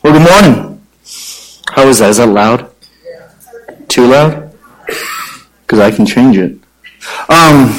[0.00, 0.80] Well, good morning.
[1.72, 2.10] How is that?
[2.10, 2.70] Is that loud?
[3.88, 4.54] Too loud?
[5.62, 6.56] Because I can change it.
[7.28, 7.74] Um,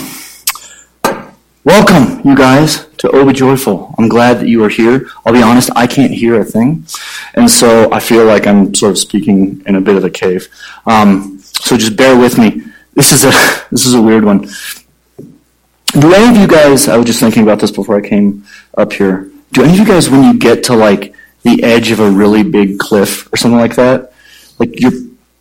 [1.64, 3.96] welcome, you guys, to Oh Be Joyful.
[3.98, 5.10] I'm glad that you are here.
[5.26, 6.86] I'll be honest, I can't hear a thing,
[7.36, 10.50] and so I feel like I'm sort of speaking in a bit of a cave.
[10.86, 12.64] Um, so just bear with me.
[12.96, 13.32] This is a
[13.72, 14.50] this is a weird one.
[15.94, 16.90] Do any of you guys?
[16.90, 18.46] I was just thinking about this before I came
[18.78, 19.32] up here.
[19.54, 22.44] Do any of you guys, when you get to like the edge of a really
[22.44, 24.12] big cliff or something like that,
[24.60, 24.92] like you're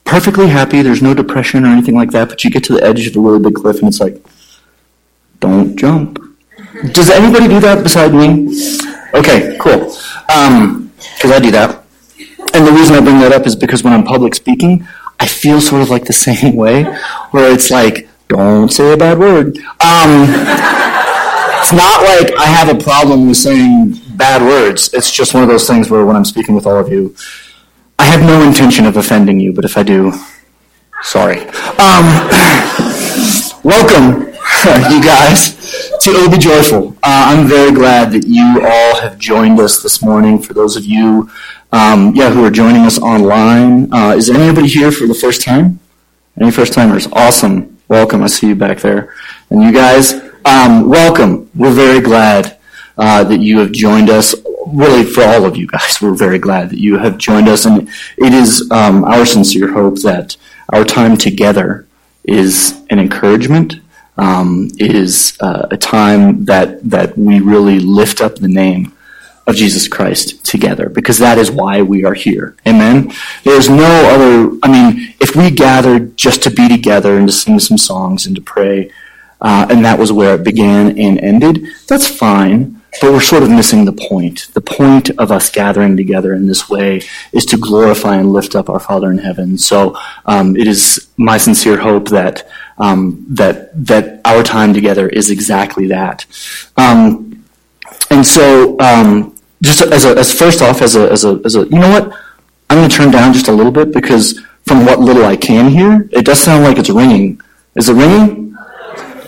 [0.04, 3.06] perfectly happy, there's no depression or anything like that, but you get to the edge
[3.06, 4.24] of a really big cliff and it's like,
[5.40, 6.18] don't jump.
[6.92, 8.48] Does anybody do that beside me?
[9.14, 9.94] Okay, cool.
[10.26, 11.84] Because I do that.
[12.54, 14.86] And the reason I bring that up is because when I'm public speaking,
[15.20, 16.84] I feel sort of like the same way,
[17.30, 19.56] where it's like, don't say a bad word.
[19.58, 20.26] Um,
[21.60, 24.92] it's not like I have a problem with saying bad words.
[24.92, 27.14] It's just one of those things where when I'm speaking with all of you,
[27.98, 30.12] I have no intention of offending you, but if I do,
[31.02, 31.38] sorry.
[31.78, 32.04] Um,
[33.62, 34.26] welcome,
[34.92, 35.54] you guys,
[36.00, 36.96] to Oh Be Joyful.
[37.02, 40.42] Uh, I'm very glad that you all have joined us this morning.
[40.42, 41.30] For those of you,
[41.70, 45.78] um, yeah, who are joining us online, uh, is anybody here for the first time?
[46.40, 47.06] Any first timers?
[47.12, 47.78] Awesome.
[47.86, 48.22] Welcome.
[48.24, 49.14] I see you back there.
[49.50, 51.50] And you guys, um, welcome.
[51.54, 52.57] We're very glad
[52.98, 54.34] uh, that you have joined us.
[54.66, 57.88] Really, for all of you guys, we're very glad that you have joined us, and
[58.18, 60.36] it is um, our sincere hope that
[60.70, 61.86] our time together
[62.24, 63.76] is an encouragement,
[64.18, 68.92] um, is uh, a time that that we really lift up the name
[69.46, 72.54] of Jesus Christ together, because that is why we are here.
[72.66, 73.10] Amen.
[73.44, 74.58] There's no other.
[74.62, 78.36] I mean, if we gathered just to be together and to sing some songs and
[78.36, 78.90] to pray,
[79.40, 82.77] uh, and that was where it began and ended, that's fine.
[83.00, 84.48] But we're sort of missing the point.
[84.54, 87.02] The point of us gathering together in this way
[87.32, 89.58] is to glorify and lift up our Father in heaven.
[89.58, 89.96] So
[90.26, 95.86] um, it is my sincere hope that um, that that our time together is exactly
[95.88, 96.24] that.
[96.76, 97.44] Um,
[98.10, 101.64] and so, um, just as a, as first off, as a, as a as a
[101.64, 102.12] you know what,
[102.70, 105.70] I'm going to turn down just a little bit because from what little I can
[105.70, 107.40] hear, it does sound like it's ringing.
[107.74, 108.56] Is it ringing?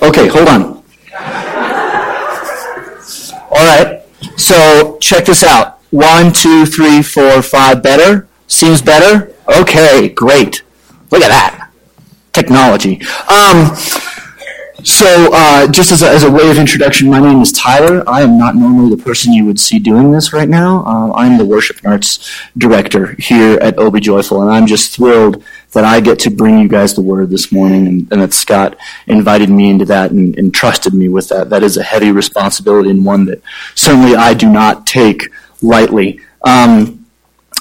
[0.02, 0.79] Okay, hold on.
[3.50, 4.02] All right.
[4.36, 5.80] So check this out.
[5.90, 7.82] One, two, three, four, five.
[7.82, 8.28] Better?
[8.46, 9.34] Seems better?
[9.48, 10.62] Okay, great.
[11.10, 11.70] Look at that.
[12.32, 13.00] Technology.
[13.28, 13.76] Um,
[14.84, 18.02] so, uh, just as a, as a, way of introduction, my name is Tyler.
[18.08, 20.84] I am not normally the person you would see doing this right now.
[20.86, 25.44] Uh, I'm the worship and arts director here at Be Joyful, and I'm just thrilled
[25.72, 28.76] that I get to bring you guys the word this morning, and, and that Scott
[29.06, 31.50] invited me into that and, and trusted me with that.
[31.50, 33.40] That is a heavy responsibility and one that
[33.74, 35.28] certainly I do not take
[35.62, 36.20] lightly.
[36.42, 37.06] Um,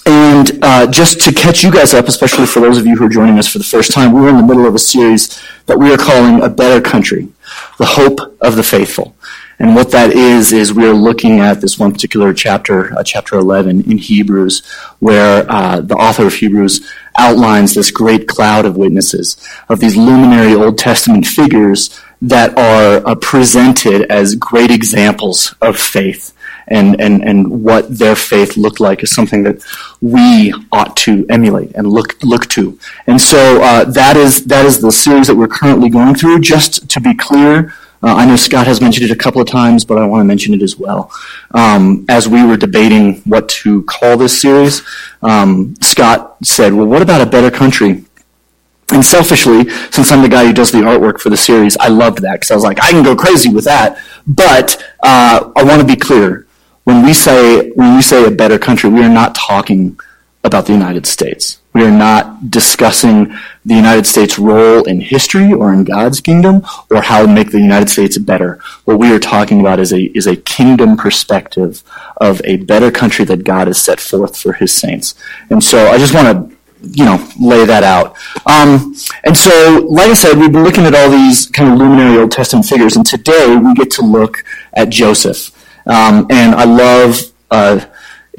[0.05, 3.09] and uh, just to catch you guys up, especially for those of you who are
[3.09, 5.93] joining us for the first time, we're in the middle of a series that we
[5.93, 7.27] are calling A Better Country,
[7.77, 9.15] the Hope of the Faithful.
[9.59, 13.37] And what that is, is we are looking at this one particular chapter, uh, chapter
[13.37, 14.65] 11 in Hebrews,
[14.99, 16.89] where uh, the author of Hebrews
[17.19, 19.37] outlines this great cloud of witnesses,
[19.67, 26.33] of these luminary Old Testament figures that are uh, presented as great examples of faith
[26.69, 29.63] and, and, and what their faith looked like is something that
[30.01, 32.77] we ought to emulate and look, look to.
[33.07, 36.39] And so uh, that, is, that is the series that we're currently going through.
[36.41, 39.83] Just to be clear, uh, I know Scott has mentioned it a couple of times,
[39.83, 41.11] but I want to mention it as well.
[41.51, 44.81] Um, as we were debating what to call this series,
[45.21, 48.05] um, Scott said, well, what about a better country?
[48.91, 52.21] And selfishly, since I'm the guy who does the artwork for the series, I loved
[52.23, 53.99] that because I was like, I can go crazy with that.
[54.25, 56.47] But uh, I want to be clear
[56.85, 59.99] when we say when we say a better country, we are not talking
[60.43, 61.59] about the United States.
[61.73, 63.37] We are not discussing
[63.69, 67.59] the United States' role in history or in God's kingdom or how to make the
[67.59, 68.59] United States better.
[68.85, 71.83] What we are talking about is a is a kingdom perspective
[72.17, 75.15] of a better country that God has set forth for his saints.
[75.49, 78.15] And so I just want to you know, lay that out.
[78.45, 78.95] Um,
[79.25, 82.31] and so, like I said, we've been looking at all these kind of luminary Old
[82.31, 85.51] Testament figures, and today we get to look at Joseph.
[85.85, 87.19] Um, and I love,
[87.51, 87.85] uh,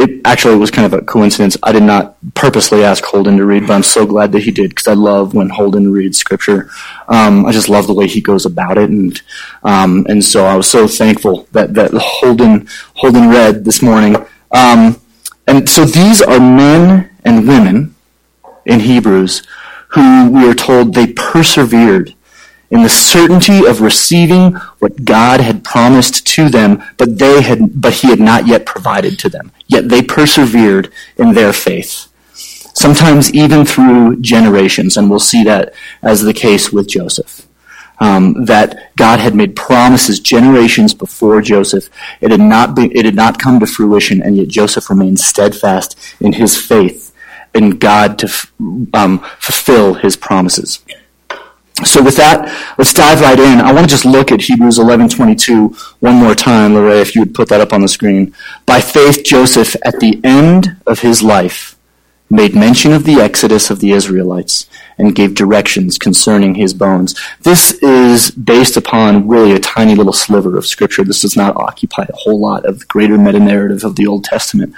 [0.00, 1.58] it actually was kind of a coincidence.
[1.62, 4.70] I did not purposely ask Holden to read, but I'm so glad that he did
[4.70, 6.70] because I love when Holden reads scripture.
[7.08, 9.20] Um, I just love the way he goes about it, and
[9.62, 14.17] um, and so I was so thankful that that Holden Holden read this morning.
[14.52, 14.99] Um,
[15.47, 17.94] and so these are men and women
[18.64, 19.47] in Hebrews
[19.88, 22.14] who we are told they persevered
[22.70, 27.94] in the certainty of receiving what God had promised to them, but they had, but
[27.94, 29.50] he had not yet provided to them.
[29.67, 32.06] Yet they persevered in their faith.
[32.75, 37.46] Sometimes even through generations, and we'll see that as the case with Joseph.
[38.02, 41.90] Um, that God had made promises generations before Joseph.
[42.23, 45.99] It had not been, it had not come to fruition, and yet Joseph remained steadfast
[46.19, 47.12] in his faith
[47.52, 48.49] in God to
[48.94, 50.82] um, fulfill his promises.
[51.85, 53.61] So with that, let's dive right in.
[53.61, 57.35] I want to just look at Hebrews 11:22 one more time, Lorraine, if you would
[57.35, 58.35] put that up on the screen.
[58.67, 61.69] By faith, Joseph, at the end of his life,
[62.31, 64.67] made mention of the exodus of the Israelites
[64.97, 67.19] and gave directions concerning his bones.
[67.41, 71.03] This is based upon really a tiny little sliver of scripture.
[71.03, 74.25] This does not occupy a whole lot of the greater meta narrative of the Old
[74.25, 74.75] Testament.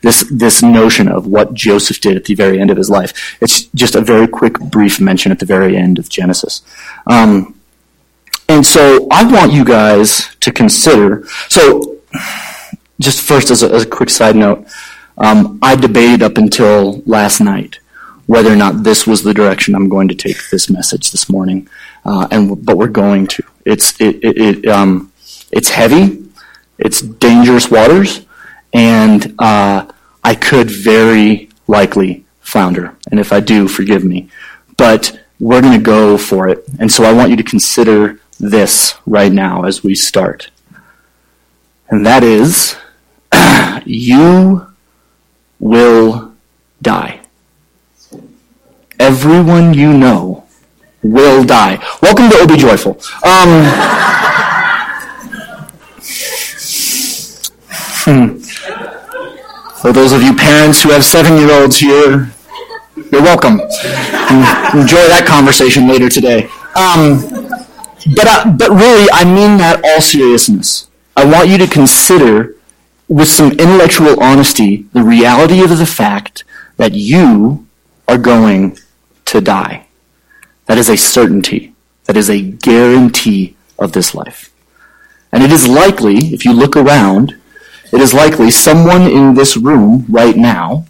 [0.00, 3.36] This, this notion of what Joseph did at the very end of his life.
[3.42, 6.62] It's just a very quick, brief mention at the very end of Genesis.
[7.06, 7.60] Um,
[8.48, 11.98] and so I want you guys to consider, so
[13.00, 14.66] just first as a, as a quick side note,
[15.18, 17.78] um, I debated up until last night
[18.26, 21.68] whether or not this was the direction I'm going to take this message this morning,
[22.04, 23.42] uh, and but we're going to.
[23.64, 25.12] It's it, it, it um,
[25.50, 26.24] it's heavy,
[26.78, 28.24] it's dangerous waters,
[28.72, 29.86] and uh,
[30.22, 32.96] I could very likely flounder.
[33.10, 34.28] And if I do, forgive me.
[34.76, 38.94] But we're going to go for it, and so I want you to consider this
[39.06, 40.50] right now as we start,
[41.90, 42.76] and that is
[43.84, 44.66] you
[45.64, 46.30] will
[46.82, 47.22] die.
[49.00, 50.44] Everyone you know
[51.02, 51.82] will die.
[52.02, 53.00] Welcome to Obi Joyful.
[53.24, 53.64] Um,
[58.04, 58.36] hmm.
[59.80, 62.30] For those of you parents who have seven year olds here,
[63.10, 63.58] you're welcome.
[64.78, 66.44] Enjoy that conversation later today.
[66.76, 67.24] Um,
[68.14, 70.88] but, uh, but really, I mean that all seriousness.
[71.16, 72.53] I want you to consider
[73.14, 76.42] with some intellectual honesty the reality of the fact
[76.78, 77.64] that you
[78.08, 78.76] are going
[79.24, 79.86] to die.
[80.66, 81.74] That is a certainty.
[82.06, 84.52] That is a guarantee of this life.
[85.30, 87.40] And it is likely, if you look around,
[87.92, 90.84] it is likely someone in this room right now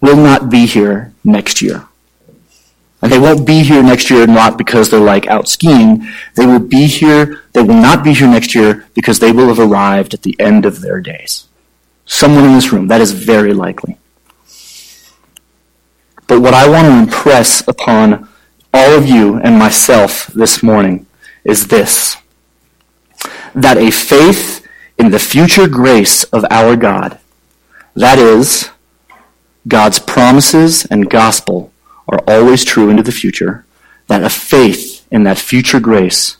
[0.00, 1.86] will not be here next year.
[3.04, 6.08] And they won't be here next year not because they're like out skiing.
[6.36, 9.58] They will be here, they will not be here next year because they will have
[9.58, 11.46] arrived at the end of their days.
[12.06, 13.98] Someone in this room, that is very likely.
[16.26, 18.26] But what I want to impress upon
[18.72, 21.04] all of you and myself this morning
[21.44, 22.16] is this
[23.54, 24.66] that a faith
[24.98, 27.18] in the future grace of our God,
[27.94, 28.70] that is,
[29.68, 31.70] God's promises and gospel,
[32.08, 33.64] are always true into the future,
[34.06, 36.36] that a faith in that future grace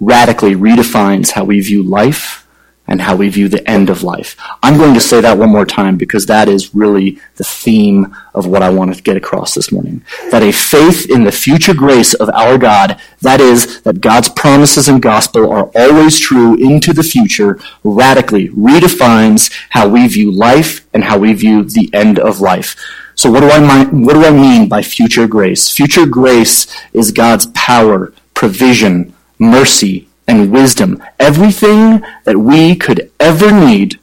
[0.00, 2.46] radically redefines how we view life
[2.88, 4.34] and how we view the end of life.
[4.62, 8.46] I'm going to say that one more time because that is really the theme of
[8.46, 10.02] what I want to get across this morning.
[10.30, 14.88] That a faith in the future grace of our God, that is, that God's promises
[14.88, 21.04] and gospel are always true into the future, radically redefines how we view life and
[21.04, 22.74] how we view the end of life.
[23.18, 25.68] So what do I mean, what do I mean by future grace?
[25.72, 31.02] Future grace is God's power, provision, mercy, and wisdom.
[31.18, 33.98] Everything that we could ever need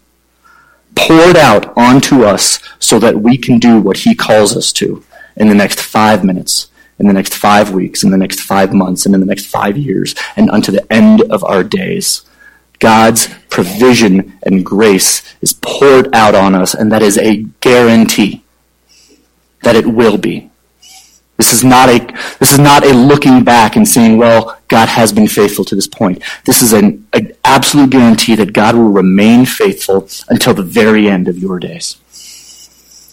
[0.95, 5.01] poured out onto us so that we can do what he calls us to
[5.37, 6.67] in the next five minutes,
[6.99, 9.77] in the next five weeks, in the next five months, and in the next five
[9.77, 12.23] years, and unto the end of our days.
[12.79, 18.44] God's provision and grace is poured out on us, and that is a guarantee
[19.65, 20.49] that it will be.
[21.37, 21.99] This is not a,
[22.39, 25.87] this is not a looking back and saying, well, God has been faithful to this
[25.87, 26.23] point.
[26.45, 31.27] This is an, an absolute guarantee that God will remain faithful until the very end
[31.27, 31.97] of your days.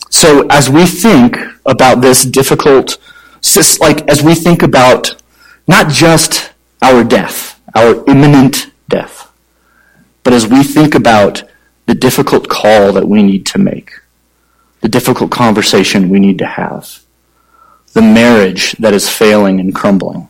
[0.09, 2.99] So as we think about this difficult,
[3.81, 5.17] like as we think about
[5.67, 9.33] not just our death, our imminent death,
[10.23, 11.43] but as we think about
[11.87, 13.91] the difficult call that we need to make,
[14.83, 17.01] the difficult conversation we need to have,
[17.95, 20.29] the marriage that is failing and crumbling,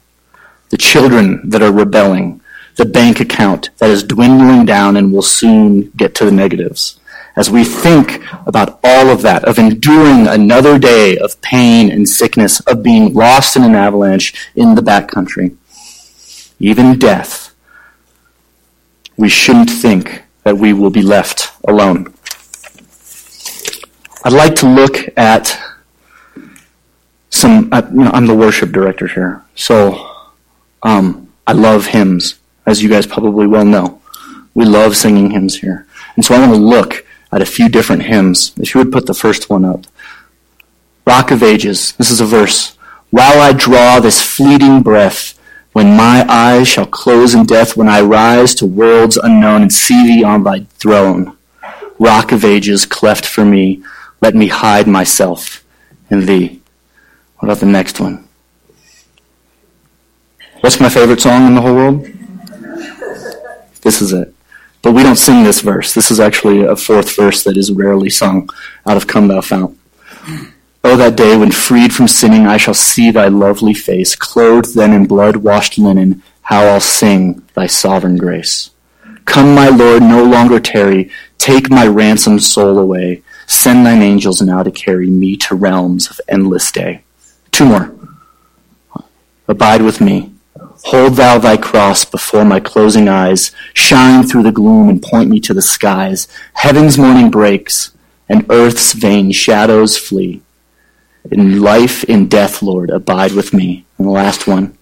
[0.68, 2.40] the children that are rebelling,
[2.76, 7.00] the bank account that is dwindling down and will soon get to the negatives.
[7.34, 12.60] As we think about all of that, of enduring another day of pain and sickness,
[12.60, 15.56] of being lost in an avalanche in the backcountry,
[16.58, 17.54] even death,
[19.16, 22.11] we shouldn't think that we will be left alone.
[24.24, 25.58] I'd like to look at
[27.30, 27.68] some.
[27.72, 29.94] Uh, you know, I'm the worship director here, so
[30.82, 34.00] um, I I love hymns, as you guys probably well know.
[34.54, 35.86] We love singing hymns here.
[36.16, 38.54] And so I want to look at a few different hymns.
[38.56, 39.84] If you would put the first one up.
[41.06, 41.92] Rock of Ages.
[41.98, 42.74] This is a verse.
[43.10, 45.38] While I draw this fleeting breath,
[45.74, 50.06] when my eyes shall close in death, when I rise to worlds unknown and see
[50.06, 51.36] thee on thy throne,
[51.98, 53.82] rock of ages, cleft for me,
[54.22, 55.64] let me hide myself
[56.08, 56.60] in thee.
[57.36, 58.26] What about the next one?
[60.60, 62.06] What's my favorite song in the whole world?
[63.82, 64.32] This is it.
[64.80, 65.92] But we don't sing this verse.
[65.92, 68.48] This is actually a fourth verse that is rarely sung
[68.86, 69.76] out of Come Thou Fount.
[70.84, 74.92] Oh, that day when freed from sinning I shall see thy lovely face, clothed then
[74.92, 78.70] in blood washed linen, how I'll sing thy sovereign grace.
[79.24, 83.22] Come, my Lord, no longer tarry, take my ransomed soul away,
[83.52, 87.04] send thine angels now to carry me to realms of endless day.
[87.50, 87.94] Two more.
[89.46, 90.32] Abide with me,
[90.84, 95.38] Hold thou thy cross before my closing eyes, shine through the gloom and point me
[95.40, 96.26] to the skies.
[96.54, 97.92] Heaven's morning breaks,
[98.28, 100.42] and earth's vain shadows flee.
[101.30, 103.84] In life, in death, Lord, abide with me.
[103.96, 104.76] And the last one.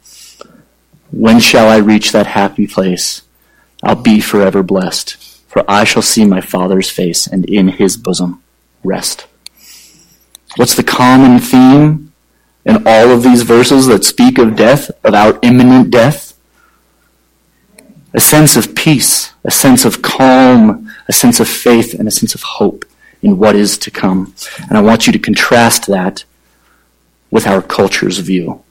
[1.11, 3.23] When shall I reach that happy place?
[3.83, 5.17] I'll be forever blessed,
[5.49, 8.43] for I shall see my Father's face, and in his bosom
[8.82, 9.26] rest.
[10.56, 12.12] What's the common theme
[12.64, 16.37] in all of these verses that speak of death, our imminent death?
[18.12, 22.34] A sense of peace, a sense of calm, a sense of faith, and a sense
[22.34, 22.84] of hope
[23.22, 24.34] in what is to come.
[24.68, 26.25] And I want you to contrast that
[27.30, 28.64] with our culture's view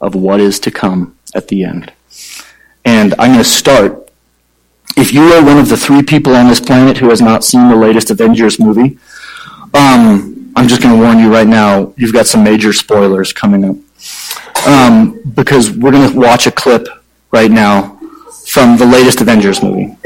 [0.00, 1.92] of what is to come at the end.
[2.84, 4.10] And I'm going to start.
[4.96, 7.68] If you are one of the three people on this planet who has not seen
[7.68, 8.98] the latest Avengers movie,
[9.74, 13.64] um, I'm just going to warn you right now, you've got some major spoilers coming
[13.64, 13.76] up.
[14.66, 16.88] Um, because we're going to watch a clip
[17.30, 17.98] right now
[18.46, 19.96] from the latest Avengers movie.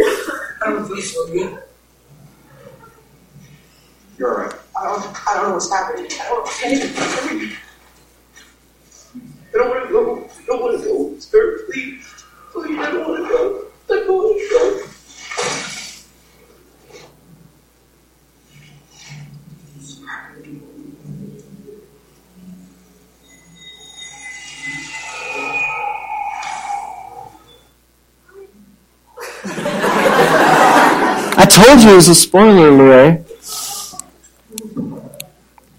[4.18, 4.54] You're right.
[4.78, 6.06] I don't, I don't know what's happening.
[6.10, 6.48] I don't,
[9.52, 10.24] I don't want to go.
[10.24, 11.18] I don't want to go.
[11.18, 12.04] Spirit, please.
[12.52, 13.66] Please, I don't want to go.
[13.90, 14.92] I don't want to go.
[31.82, 33.24] I told you it was a spoiler, Louis.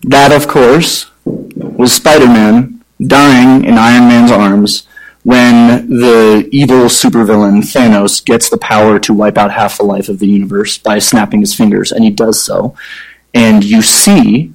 [0.02, 4.86] That, of course, was Spider Man dying in Iron Man's arms
[5.24, 10.20] when the evil supervillain Thanos gets the power to wipe out half the life of
[10.20, 12.76] the universe by snapping his fingers, and he does so.
[13.34, 14.52] And you see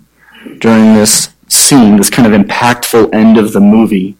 [0.58, 4.18] during this scene, this kind of impactful end of the movie,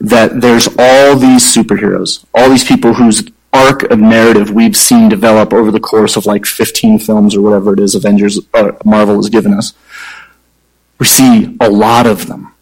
[0.00, 5.52] that there's all these superheroes, all these people whose arc of narrative we've seen develop
[5.52, 9.28] over the course of like 15 films or whatever it is Avengers uh, Marvel has
[9.28, 9.74] given us.
[10.98, 12.54] We see a lot of them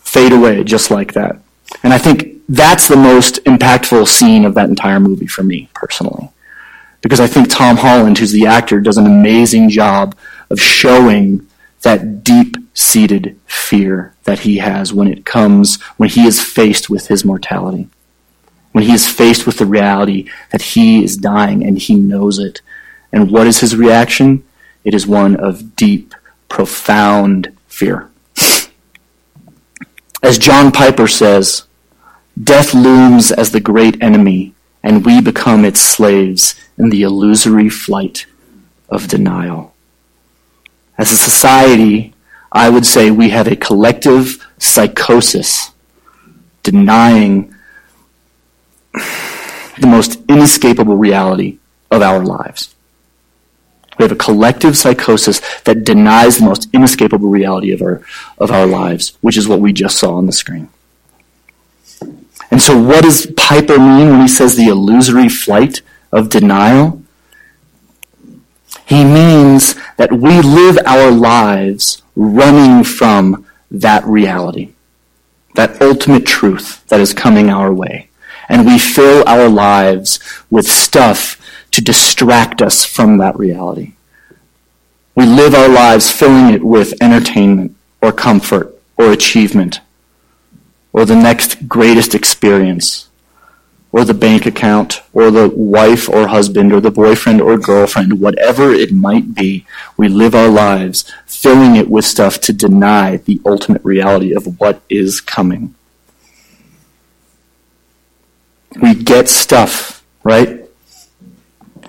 [0.00, 1.40] fade away just like that.
[1.82, 6.30] And I think that's the most impactful scene of that entire movie for me personally.
[7.00, 10.16] Because I think Tom Holland, who's the actor, does an amazing job
[10.50, 11.46] of showing
[11.82, 17.08] that deep seated fear that he has when it comes, when he is faced with
[17.08, 17.88] his mortality
[18.76, 22.60] when he is faced with the reality that he is dying and he knows it.
[23.10, 24.44] And what is his reaction?
[24.84, 26.14] It is one of deep,
[26.50, 28.10] profound fear.
[30.22, 31.62] As John Piper says,
[32.44, 34.52] death looms as the great enemy,
[34.82, 38.26] and we become its slaves in the illusory flight
[38.90, 39.74] of denial.
[40.98, 42.12] As a society,
[42.52, 45.70] I would say we have a collective psychosis
[46.62, 47.54] denying
[49.78, 51.58] the most inescapable reality
[51.90, 52.74] of our lives.
[53.98, 58.02] We have a collective psychosis that denies the most inescapable reality of our,
[58.38, 60.68] of our lives, which is what we just saw on the screen.
[62.50, 65.80] And so, what does Piper mean when he says the illusory flight
[66.12, 67.02] of denial?
[68.84, 74.74] He means that we live our lives running from that reality,
[75.54, 78.10] that ultimate truth that is coming our way
[78.48, 81.40] and we fill our lives with stuff
[81.72, 83.94] to distract us from that reality.
[85.14, 89.80] We live our lives filling it with entertainment or comfort or achievement
[90.92, 93.08] or the next greatest experience
[93.92, 98.72] or the bank account or the wife or husband or the boyfriend or girlfriend, whatever
[98.72, 99.64] it might be,
[99.96, 104.82] we live our lives filling it with stuff to deny the ultimate reality of what
[104.90, 105.74] is coming.
[108.80, 110.68] We get stuff, right?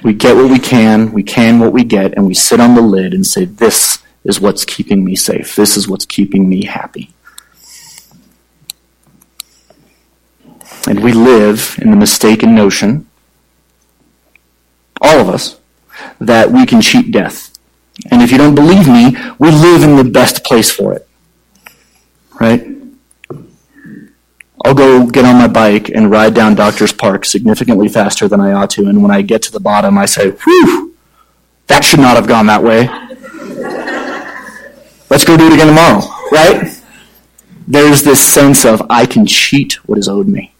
[0.03, 2.82] We get what we can, we can what we get, and we sit on the
[2.82, 5.56] lid and say, This is what's keeping me safe.
[5.56, 7.13] This is what's keeping me happy.
[10.88, 13.10] And we live in the mistaken notion,
[15.01, 15.60] all of us,
[16.20, 17.51] that we can cheat death.
[18.12, 21.08] And if you don't believe me, we live in the best place for it.
[22.39, 22.76] Right?
[24.65, 28.53] I'll go get on my bike and ride down Doctor's Park significantly faster than I
[28.53, 30.95] ought to, and when I get to the bottom, I say, whew,
[31.67, 32.87] that should not have gone that way.
[35.09, 36.81] Let's go do it again tomorrow, right?
[37.67, 40.53] There's this sense of, I can cheat what is owed me.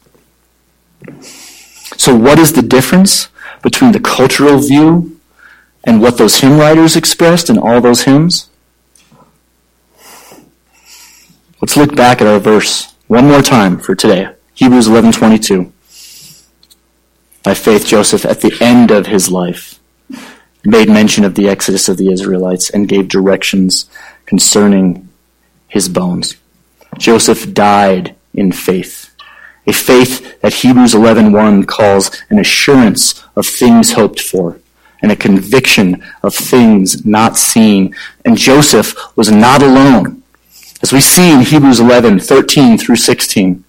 [1.98, 3.30] So, what is the difference
[3.63, 5.20] between the cultural view
[5.84, 8.50] and what those hymn writers expressed in all those hymns?
[11.62, 14.28] Let's look back at our verse one more time for today.
[14.54, 15.72] Hebrews 11:22.
[17.44, 19.80] By faith Joseph at the end of his life
[20.66, 23.86] made mention of the exodus of the Israelites and gave directions
[24.26, 25.08] concerning
[25.70, 26.36] his bones.
[26.98, 29.10] Joseph died in faith.
[29.66, 34.60] A faith that Hebrews 11:1 calls an assurance of things hoped for
[35.02, 37.96] and a conviction of things not seen.
[38.26, 40.17] And Joseph was not alone.
[40.82, 43.64] As we see in Hebrews 11, 13 through 16.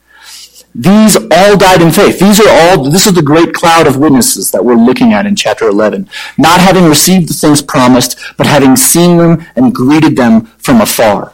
[0.74, 2.20] These all died in faith.
[2.20, 5.34] These are all, this is the great cloud of witnesses that we're looking at in
[5.34, 6.08] chapter 11.
[6.36, 11.32] Not having received the things promised, but having seen them and greeted them from afar.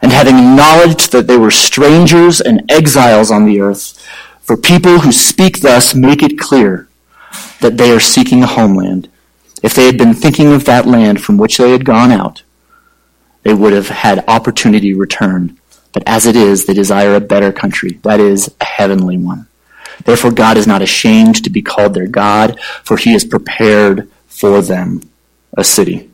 [0.00, 4.00] And having acknowledged that they were strangers and exiles on the earth.
[4.40, 6.88] For people who speak thus make it clear
[7.60, 9.10] that they are seeking a homeland.
[9.62, 12.42] If they had been thinking of that land from which they had gone out,
[13.42, 15.58] they would have had opportunity return.
[15.92, 19.46] But as it is, they desire a better country, that is, a heavenly one.
[20.04, 24.62] Therefore, God is not ashamed to be called their God, for he has prepared for
[24.62, 25.02] them
[25.56, 26.10] a city.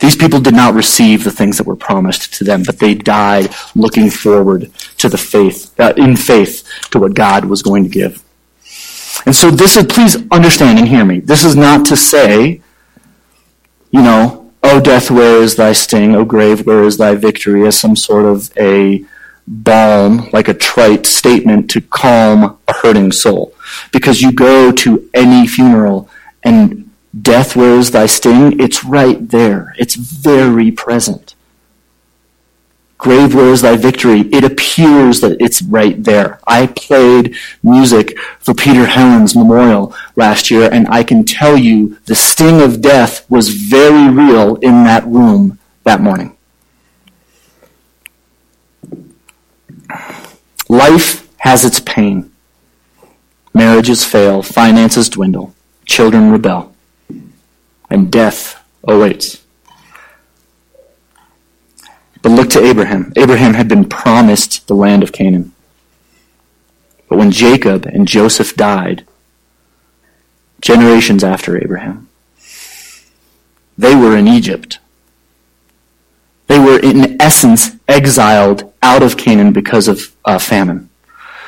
[0.00, 3.54] These people did not receive the things that were promised to them, but they died
[3.76, 8.24] looking forward to the faith, uh, in faith, to what God was going to give.
[9.26, 11.20] And so this is, please understand and hear me.
[11.20, 12.62] This is not to say
[13.90, 16.14] you know, O death, where is thy sting?
[16.14, 17.66] O grave, where is thy victory?
[17.66, 19.04] As some sort of a
[19.46, 23.52] balm, like a trite statement to calm a hurting soul.
[23.92, 26.08] Because you go to any funeral
[26.42, 28.60] and death, where is thy sting?
[28.60, 29.74] It's right there.
[29.78, 31.34] It's very present.
[33.00, 34.28] Grave, where is thy victory?
[34.30, 36.38] It appears that it's right there.
[36.46, 42.14] I played music for Peter Helen's memorial last year, and I can tell you the
[42.14, 46.36] sting of death was very real in that room that morning.
[50.68, 52.30] Life has its pain.
[53.54, 55.54] Marriages fail, finances dwindle,
[55.86, 56.76] children rebel,
[57.88, 59.39] and death awaits.
[62.22, 63.12] But look to Abraham.
[63.16, 65.52] Abraham had been promised the land of Canaan.
[67.08, 69.04] But when Jacob and Joseph died,
[70.60, 72.08] generations after Abraham,
[73.76, 74.78] they were in Egypt.
[76.46, 80.90] They were, in essence, exiled out of Canaan because of uh, famine.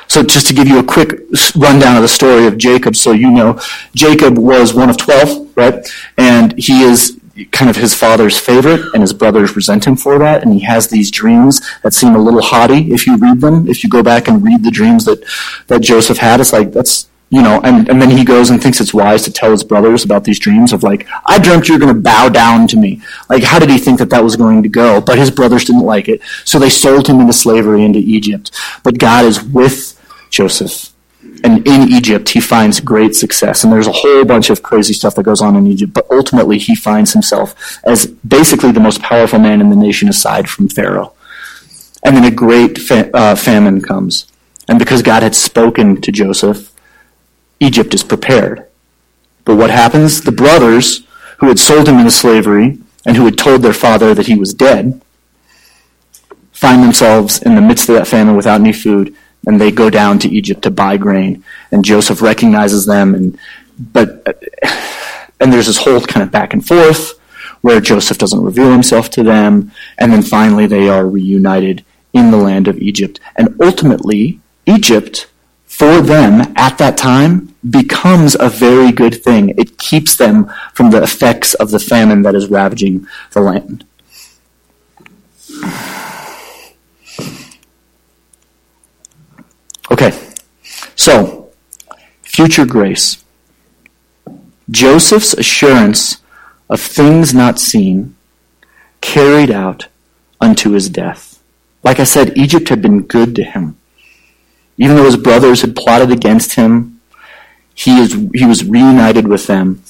[0.07, 1.21] So just to give you a quick
[1.55, 3.59] rundown of the story of Jacob, so you know,
[3.95, 5.87] Jacob was one of 12, right?
[6.17, 7.19] And he is
[7.51, 10.43] kind of his father's favorite, and his brothers resent him for that.
[10.43, 13.67] And he has these dreams that seem a little haughty if you read them.
[13.67, 15.23] If you go back and read the dreams that,
[15.67, 18.79] that Joseph had, it's like, that's, you know, and, and then he goes and thinks
[18.79, 21.93] it's wise to tell his brothers about these dreams of like, I dreamt you're going
[21.93, 23.01] to bow down to me.
[23.29, 25.01] Like, how did he think that that was going to go?
[25.01, 26.21] But his brothers didn't like it.
[26.45, 28.51] So they sold him into slavery into Egypt.
[28.83, 30.92] But God is with Joseph
[31.43, 33.63] and in Egypt, he finds great success.
[33.63, 35.93] And there's a whole bunch of crazy stuff that goes on in Egypt.
[35.93, 40.49] But ultimately, he finds himself as basically the most powerful man in the nation aside
[40.49, 41.13] from Pharaoh.
[42.01, 44.25] And then a great fa- uh, famine comes.
[44.69, 46.71] And because God had spoken to Joseph,
[47.59, 48.65] Egypt is prepared.
[49.43, 50.21] But what happens?
[50.21, 51.05] The brothers
[51.39, 54.53] who had sold him into slavery and who had told their father that he was
[54.53, 55.01] dead
[56.51, 59.13] find themselves in the midst of that famine without any food
[59.45, 61.43] and they go down to Egypt to buy grain.
[61.71, 63.37] And Joseph recognizes them, and
[63.77, 64.33] but uh,
[65.39, 67.19] and there's this whole kind of back and forth
[67.61, 72.37] where Joseph doesn't reveal himself to them, and then finally they are reunited in the
[72.37, 73.19] land of Egypt.
[73.37, 75.27] And ultimately, Egypt,
[75.65, 79.49] for them at that time, becomes a very good thing.
[79.57, 83.85] It keeps them from the effects of the famine that is ravaging the land.
[91.03, 91.49] So,
[92.21, 93.25] future grace.
[94.71, 96.21] Joseph's assurance
[96.69, 98.15] of things not seen
[99.01, 99.87] carried out
[100.39, 101.43] unto his death.
[101.83, 103.75] Like I said, Egypt had been good to him.
[104.77, 107.01] Even though his brothers had plotted against him,
[107.75, 109.83] he, is, he was reunited with them.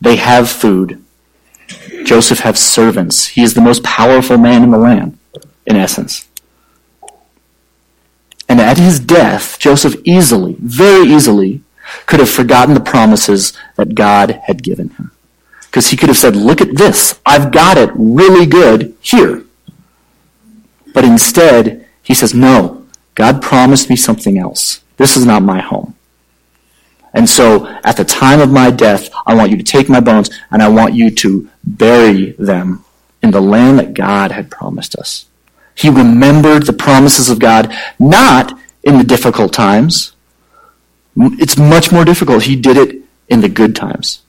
[0.00, 1.02] They have food.
[2.04, 3.26] Joseph has servants.
[3.26, 5.18] He is the most powerful man in the land,
[5.66, 6.25] in essence.
[8.48, 11.62] And at his death, Joseph easily, very easily,
[12.06, 15.12] could have forgotten the promises that God had given him.
[15.62, 17.20] Because he could have said, look at this.
[17.26, 19.44] I've got it really good here.
[20.94, 24.80] But instead, he says, no, God promised me something else.
[24.96, 25.94] This is not my home.
[27.12, 30.30] And so at the time of my death, I want you to take my bones
[30.50, 32.84] and I want you to bury them
[33.22, 35.26] in the land that God had promised us.
[35.76, 40.12] He remembered the promises of God, not in the difficult times.
[41.16, 42.44] It's much more difficult.
[42.44, 44.22] He did it in the good times.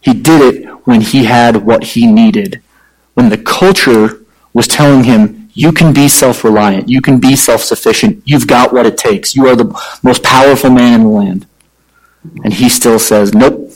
[0.00, 2.60] He did it when he had what he needed.
[3.14, 6.88] When the culture was telling him, you can be self-reliant.
[6.88, 8.22] You can be self-sufficient.
[8.24, 9.36] You've got what it takes.
[9.36, 11.46] You are the most powerful man in the land.
[12.42, 13.70] And he still says, nope,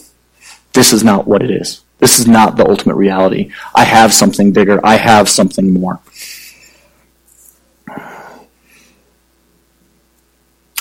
[0.73, 1.81] this is not what it is.
[1.99, 3.51] This is not the ultimate reality.
[3.73, 4.79] I have something bigger.
[4.85, 5.99] I have something more.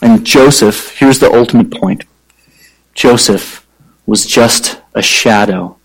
[0.03, 2.05] And Joseph, here's the ultimate point.
[2.95, 3.67] Joseph
[4.05, 5.77] was just a shadow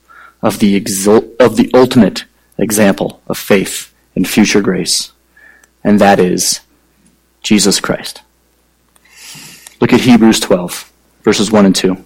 [0.41, 2.25] of the, exul- of the ultimate
[2.57, 5.11] example of faith and future grace.
[5.83, 6.61] And that is
[7.41, 8.21] Jesus Christ.
[9.79, 10.91] Look at Hebrews 12
[11.23, 11.97] verses 1 and 2.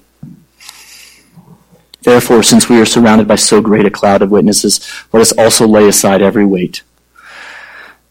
[2.02, 4.80] Therefore, since we are surrounded by so great a cloud of witnesses,
[5.12, 6.84] let us also lay aside every weight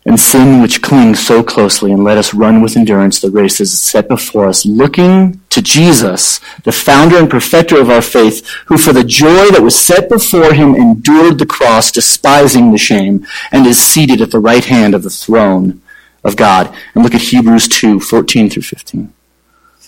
[0.07, 3.65] and sin which clings so closely, and let us run with endurance the race that
[3.65, 8.77] is set before us, looking to Jesus, the founder and perfecter of our faith, who
[8.77, 13.67] for the joy that was set before him endured the cross, despising the shame, and
[13.67, 15.81] is seated at the right hand of the throne
[16.23, 16.75] of God.
[16.95, 19.13] And look at Hebrews 2, 14 through 15.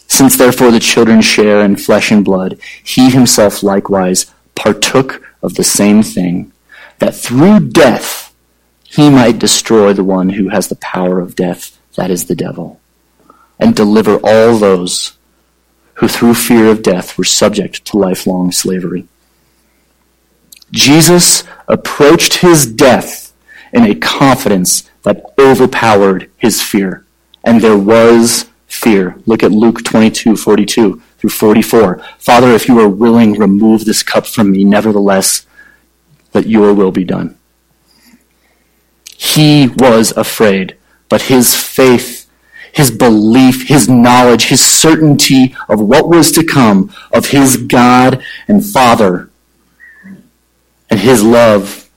[0.09, 5.64] Since therefore the children share in flesh and blood, he himself likewise partook of the
[5.64, 6.52] same thing,
[7.00, 8.26] that through death
[8.88, 12.81] he might destroy the one who has the power of death, that is the devil,
[13.59, 15.16] and deliver all those
[15.94, 19.07] who through fear of death were subject to lifelong slavery.
[20.70, 23.33] Jesus approached his death
[23.72, 27.07] in a confidence that overpowered his fear.
[27.44, 29.16] And there was fear.
[29.27, 32.03] Look at Luke 22, 42 through 44.
[32.18, 34.64] Father, if you are willing, remove this cup from me.
[34.64, 35.46] Nevertheless,
[36.35, 37.38] let your will be done.
[39.18, 40.76] He was afraid,
[41.09, 42.29] but his faith,
[42.72, 48.64] his belief, his knowledge, his certainty of what was to come, of his God and
[48.64, 49.31] Father,
[50.90, 51.90] and his love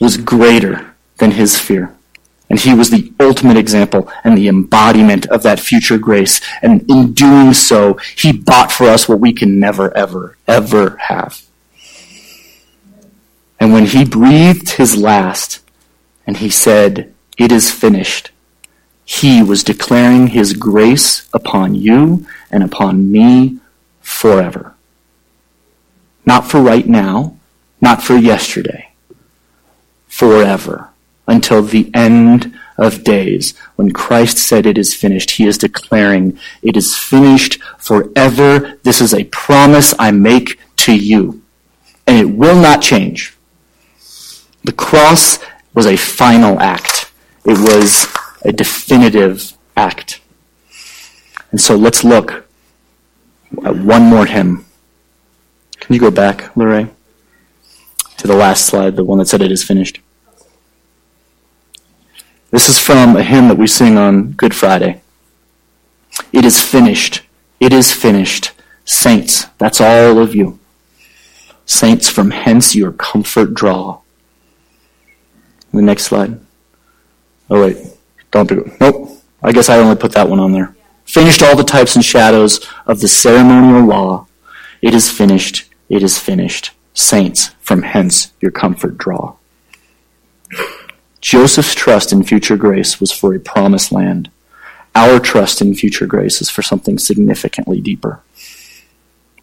[0.00, 1.94] was greater than his fear.
[2.48, 6.40] And he was the ultimate example and the embodiment of that future grace.
[6.62, 11.42] And in doing so, he bought for us what we can never, ever, ever have.
[13.60, 15.59] And when he breathed his last
[16.30, 18.30] and he said, It is finished,
[19.04, 23.58] he was declaring his grace upon you and upon me
[24.00, 24.76] forever.
[26.24, 27.36] Not for right now,
[27.80, 28.92] not for yesterday,
[30.06, 30.90] forever
[31.26, 33.58] until the end of days.
[33.74, 38.78] When Christ said it is finished, he is declaring it is finished forever.
[38.84, 41.42] This is a promise I make to you.
[42.06, 43.36] And it will not change.
[44.62, 45.40] The cross
[45.74, 47.12] was a final act.
[47.44, 48.06] It was
[48.42, 50.20] a definitive act.
[51.50, 52.46] And so let's look
[53.64, 54.64] at one more hymn.
[55.78, 56.90] Can you go back, Lorraine,
[58.18, 60.00] to the last slide, the one that said it is finished?
[62.50, 65.00] This is from a hymn that we sing on Good Friday.
[66.32, 67.22] It is finished.
[67.60, 68.52] It is finished.
[68.84, 70.58] Saints, that's all of you.
[71.64, 73.99] Saints, from hence your comfort draw.
[75.72, 76.40] The next slide.
[77.48, 77.76] Oh, wait.
[78.30, 78.70] Don't do.
[78.80, 79.10] Nope.
[79.42, 80.74] I guess I only put that one on there.
[81.04, 84.26] Finished all the types and shadows of the ceremonial law.
[84.82, 85.70] It is finished.
[85.88, 86.70] It is finished.
[86.94, 89.34] Saints, from hence your comfort draw.
[91.20, 94.30] Joseph's trust in future grace was for a promised land.
[94.94, 98.22] Our trust in future grace is for something significantly deeper.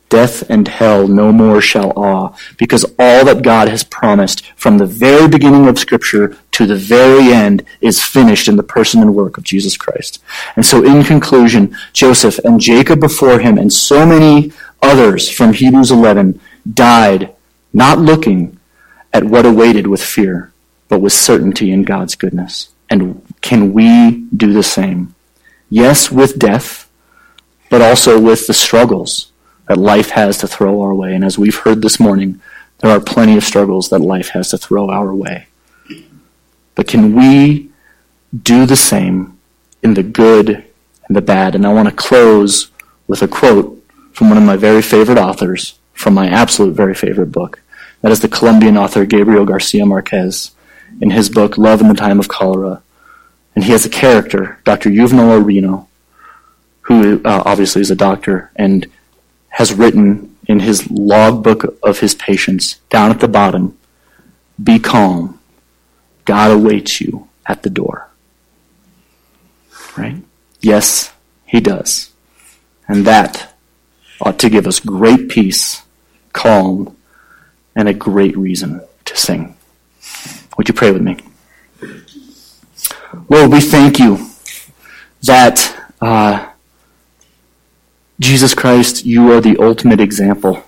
[0.09, 4.85] Death and hell no more shall awe, because all that God has promised from the
[4.85, 9.37] very beginning of Scripture to the very end is finished in the person and work
[9.37, 10.23] of Jesus Christ.
[10.55, 15.91] And so, in conclusion, Joseph and Jacob before him and so many others from Hebrews
[15.91, 16.39] 11
[16.73, 17.35] died
[17.73, 18.57] not looking
[19.11, 20.53] at what awaited with fear,
[20.87, 22.69] but with certainty in God's goodness.
[22.89, 25.15] And can we do the same?
[25.69, 26.89] Yes, with death,
[27.69, 29.33] but also with the struggles
[29.67, 31.13] that life has to throw our way.
[31.13, 32.41] And as we've heard this morning,
[32.79, 35.47] there are plenty of struggles that life has to throw our way.
[36.75, 37.69] But can we
[38.43, 39.37] do the same
[39.81, 40.49] in the good
[41.07, 41.55] and the bad?
[41.55, 42.69] And I want to close
[43.07, 47.31] with a quote from one of my very favorite authors from my absolute very favorite
[47.31, 47.61] book.
[48.01, 50.51] That is the Colombian author Gabriel Garcia Marquez
[51.01, 52.81] in his book Love in the Time of Cholera.
[53.55, 54.91] And he has a character, Dr.
[54.91, 55.87] Juvenal Urbino,
[56.81, 58.85] who uh, obviously is a doctor and
[59.57, 63.75] has written in his logbook of his patients down at the bottom,
[64.63, 65.39] be calm.
[66.25, 68.07] God awaits you at the door.
[69.97, 70.17] Right?
[70.61, 71.11] Yes,
[71.47, 72.11] he does.
[72.87, 73.55] And that
[74.21, 75.81] ought to give us great peace,
[76.33, 76.95] calm,
[77.75, 79.57] and a great reason to sing.
[80.55, 81.17] Would you pray with me?
[83.27, 84.29] Lord, we thank you
[85.23, 86.46] that uh,
[88.19, 90.63] Jesus Christ, you are the ultimate example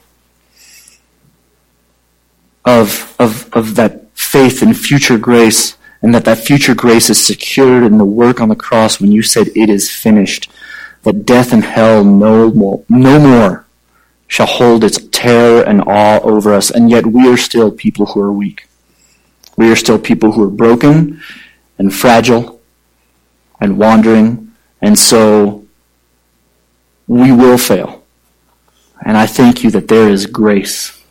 [2.63, 7.83] of, of, of that faith and future grace, and that that future grace is secured
[7.83, 10.49] in the work on the cross when you said, It is finished.
[11.03, 13.65] That death and hell no more, no more
[14.27, 18.21] shall hold its terror and awe over us, and yet we are still people who
[18.21, 18.67] are weak.
[19.57, 21.21] We are still people who are broken
[21.79, 22.61] and fragile
[23.59, 25.58] and wandering, and so
[27.09, 28.03] we will fail.
[29.03, 31.03] And I thank you that there is grace,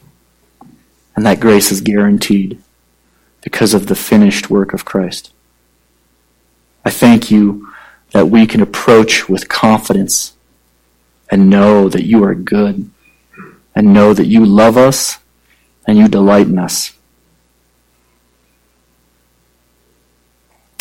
[1.17, 2.63] and that grace is guaranteed
[3.43, 5.33] because of the finished work of Christ.
[6.85, 7.69] I thank you
[8.13, 10.35] that we can approach with confidence
[11.31, 12.89] and know that you are good,
[13.75, 15.19] and know that you love us
[15.87, 16.93] and you delight in us.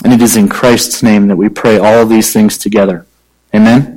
[0.03, 3.05] And it is in Christ's name that we pray all these things together.
[3.53, 3.96] Amen.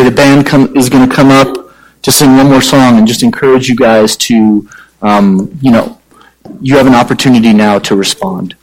[0.00, 3.06] Okay, the band come, is going to come up to sing one more song and
[3.06, 4.66] just encourage you guys to,
[5.02, 6.00] um, you know,
[6.62, 8.54] you have an opportunity now to respond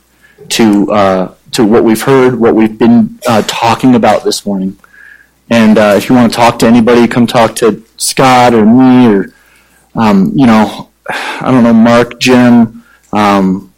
[0.49, 4.79] to uh, to what we've heard, what we've been uh, talking about this morning.
[5.51, 9.05] And uh, if you want to talk to anybody, come talk to Scott or me
[9.05, 9.31] or,
[9.93, 12.83] um, you know, I don't know, Mark, Jim.
[13.13, 13.71] Um,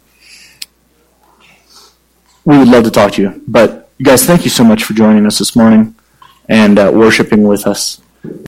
[2.46, 3.42] we would love to talk to you.
[3.46, 5.94] But you guys, thank you so much for joining us this morning
[6.48, 8.00] and uh, worshiping with us.